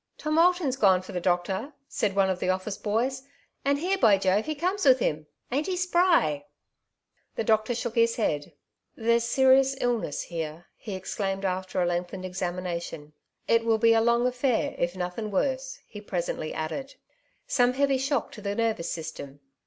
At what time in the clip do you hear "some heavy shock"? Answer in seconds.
17.47-18.31